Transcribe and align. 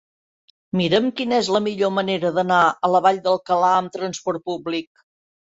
Mira'm 0.79 1.09
quina 1.19 1.37
és 1.41 1.49
la 1.57 1.61
millor 1.67 1.93
manera 1.99 2.31
d'anar 2.39 2.63
a 2.71 2.91
la 2.95 3.03
Vall 3.09 3.21
d'Alcalà 3.29 3.71
amb 3.83 3.97
transport 3.99 4.47
públic. 4.53 4.91